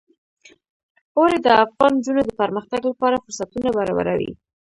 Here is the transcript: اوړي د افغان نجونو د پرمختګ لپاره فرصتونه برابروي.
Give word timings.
اوړي 1.17 1.37
د 1.41 1.47
افغان 1.63 1.91
نجونو 1.97 2.21
د 2.25 2.31
پرمختګ 2.41 2.81
لپاره 2.89 3.21
فرصتونه 3.23 3.69
برابروي. 3.77 4.31